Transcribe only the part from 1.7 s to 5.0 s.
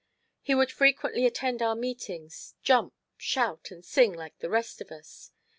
meetings, jump, shout and sing, like the rest of